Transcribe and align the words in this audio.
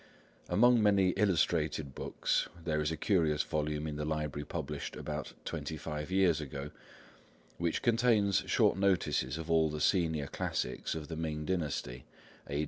Among 0.49 0.81
many 0.81 1.09
illustrated 1.11 1.93
books, 1.93 2.49
there 2.65 2.81
is 2.81 2.89
a 2.91 2.97
curious 2.97 3.43
volume 3.43 3.85
in 3.85 3.97
the 3.97 4.03
Library 4.03 4.43
published 4.45 4.95
about 4.95 5.33
twenty 5.45 5.77
five 5.77 6.09
years 6.09 6.41
ago, 6.41 6.71
which 7.59 7.83
contains 7.83 8.43
short 8.47 8.79
notices 8.79 9.37
of 9.37 9.51
all 9.51 9.69
the 9.69 9.79
Senior 9.79 10.25
Classics 10.25 10.95
of 10.95 11.07
the 11.07 11.15
Ming 11.15 11.45
dynasty, 11.45 12.05
A. 12.49 12.59